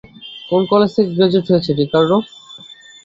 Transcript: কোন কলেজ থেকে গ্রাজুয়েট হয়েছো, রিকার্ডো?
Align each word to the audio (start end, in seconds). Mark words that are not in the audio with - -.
কোন 0.49 0.61
কলেজ 0.71 0.89
থেকে 0.95 1.09
গ্রাজুয়েট 1.17 1.45
হয়েছো, 1.49 1.71
রিকার্ডো? 1.73 2.17